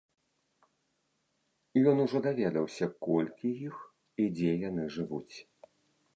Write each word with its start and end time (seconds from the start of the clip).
Ён 1.91 1.95
ужо 2.05 2.17
даведаўся, 2.29 2.85
колькі 3.09 3.53
іх 3.67 3.75
і 4.25 4.27
дзе 4.37 4.51
яны 4.67 4.83
жывуць. 4.99 5.35